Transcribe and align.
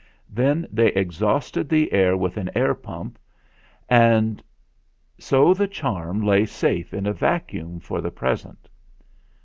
Then 0.31 0.67
they 0.71 0.87
exhausted 0.93 1.69
the 1.69 1.93
air 1.93 2.17
with 2.17 2.35
an 2.35 2.49
air 2.55 2.73
pump; 2.73 3.19
and 3.87 4.41
so 5.19 5.53
the 5.53 5.67
charm 5.67 6.23
lay 6.25 6.43
safe 6.47 6.91
in 6.91 7.05
a 7.05 7.13
vacuum 7.13 7.79
for 7.79 8.01
the 8.01 8.09
present. 8.09 8.67